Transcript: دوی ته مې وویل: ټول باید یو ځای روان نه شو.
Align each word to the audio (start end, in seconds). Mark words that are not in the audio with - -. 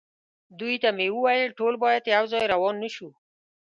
دوی 0.59 0.75
ته 0.83 0.89
مې 0.97 1.07
وویل: 1.13 1.49
ټول 1.59 1.73
باید 1.83 2.03
یو 2.15 2.25
ځای 2.31 2.45
روان 2.53 2.75
نه 2.83 2.89
شو. 2.95 3.09